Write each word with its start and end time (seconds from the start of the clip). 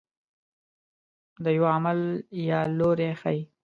د 1.43 1.45
یوه 1.57 1.69
عمل 1.77 1.99
یا 2.49 2.59
لوری 2.77 3.11
ښيي. 3.21 3.41